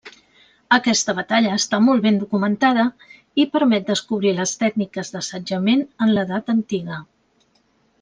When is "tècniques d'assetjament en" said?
4.67-6.19